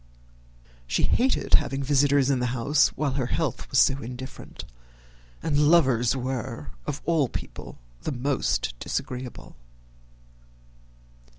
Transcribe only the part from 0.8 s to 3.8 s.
She hated having visitors in the house while her health was